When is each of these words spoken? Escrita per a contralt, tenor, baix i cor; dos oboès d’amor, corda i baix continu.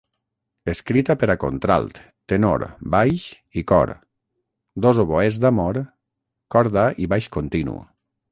Escrita 0.71 1.15
per 1.23 1.27
a 1.31 1.35
contralt, 1.43 1.99
tenor, 2.33 2.63
baix 2.95 3.27
i 3.61 3.65
cor; 3.73 3.93
dos 4.87 5.03
oboès 5.05 5.37
d’amor, 5.45 5.81
corda 6.57 6.87
i 7.05 7.09
baix 7.13 7.29
continu. 7.37 7.77